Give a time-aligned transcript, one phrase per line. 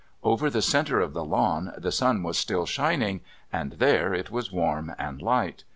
[0.23, 3.21] Over the centre of the lawn the sun was still shining,
[3.53, 5.63] and there it was warm and light.